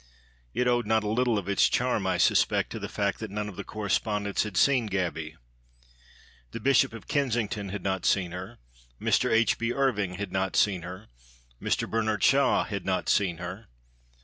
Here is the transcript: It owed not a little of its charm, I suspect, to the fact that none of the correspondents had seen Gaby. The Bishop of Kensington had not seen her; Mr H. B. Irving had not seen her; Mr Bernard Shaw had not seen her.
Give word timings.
It 0.55 0.67
owed 0.67 0.87
not 0.87 1.03
a 1.03 1.07
little 1.07 1.37
of 1.37 1.47
its 1.47 1.69
charm, 1.69 2.07
I 2.07 2.17
suspect, 2.17 2.71
to 2.71 2.79
the 2.79 2.89
fact 2.89 3.19
that 3.19 3.29
none 3.29 3.47
of 3.47 3.55
the 3.55 3.63
correspondents 3.63 4.41
had 4.41 4.57
seen 4.57 4.87
Gaby. 4.87 5.35
The 6.49 6.59
Bishop 6.59 6.91
of 6.93 7.07
Kensington 7.07 7.69
had 7.69 7.83
not 7.83 8.07
seen 8.07 8.31
her; 8.31 8.57
Mr 8.99 9.29
H. 9.31 9.59
B. 9.59 9.71
Irving 9.71 10.15
had 10.15 10.31
not 10.31 10.55
seen 10.55 10.81
her; 10.81 11.05
Mr 11.61 11.87
Bernard 11.87 12.23
Shaw 12.23 12.63
had 12.63 12.83
not 12.83 13.09
seen 13.09 13.37
her. 13.37 13.67